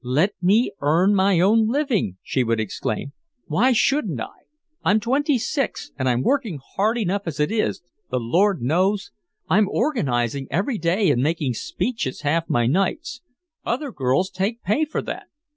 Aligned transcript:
"Let 0.03 0.33
me 0.41 0.71
earn 0.81 1.13
my 1.13 1.39
own 1.39 1.67
living!" 1.67 2.17
she 2.23 2.43
would 2.43 2.59
exclaim. 2.59 3.13
"Why 3.45 3.71
shouldn't 3.71 4.19
I? 4.19 4.45
I'm 4.83 4.99
twenty 4.99 5.37
six 5.37 5.91
and 5.95 6.09
I'm 6.09 6.23
working 6.23 6.59
hard 6.73 6.97
enough 6.97 7.27
as 7.27 7.39
it 7.39 7.51
is 7.51 7.83
the 8.09 8.19
Lord 8.19 8.63
knows! 8.63 9.11
I'm 9.47 9.69
organizing 9.69 10.47
every 10.49 10.79
day 10.79 11.11
and 11.11 11.21
making 11.21 11.53
speeches 11.53 12.21
half 12.21 12.49
my 12.49 12.65
nights. 12.65 13.21
Other 13.63 13.91
girls 13.91 14.31
take 14.31 14.63
pay 14.63 14.85
for 14.85 15.03
that. 15.03 15.27